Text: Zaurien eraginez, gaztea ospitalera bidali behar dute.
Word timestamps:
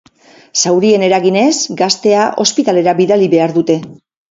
Zaurien 0.61 1.05
eraginez, 1.07 1.51
gaztea 1.83 2.25
ospitalera 2.47 2.99
bidali 3.03 3.31
behar 3.37 3.57
dute. 3.61 3.81